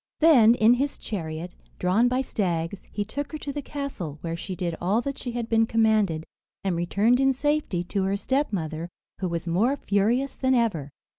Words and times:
Then, 0.19 0.55
in 0.55 0.73
his 0.73 0.97
chariot, 0.97 1.53
drawn 1.77 2.07
by 2.07 2.21
stags, 2.21 2.87
he 2.91 3.05
took 3.05 3.33
her 3.33 3.37
to 3.37 3.53
the 3.53 3.61
castle, 3.61 4.17
where 4.21 4.35
she 4.35 4.55
did 4.55 4.75
all 4.81 4.99
that 5.01 5.19
she 5.19 5.33
had 5.33 5.47
been 5.47 5.67
commanded, 5.67 6.25
and 6.63 6.75
returned 6.75 7.19
in 7.19 7.33
safety, 7.33 7.83
to 7.83 8.05
her 8.05 8.17
stepmother, 8.17 8.89
who 9.19 9.29
was 9.29 9.47
more 9.47 9.75
furious 9.77 10.35
than 10.35 10.55
ever. 10.55 10.89